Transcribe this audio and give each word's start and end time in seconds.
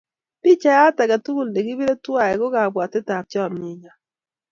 Pichaiyat 0.41 0.97
ake 1.03 1.17
tukul 1.25 1.47
ne 1.51 1.61
kipire 1.65 1.93
twai 2.03 2.33
ko 2.39 2.47
kapwatetap 2.55 3.25
chomye 3.31 3.69
nyon. 3.81 3.97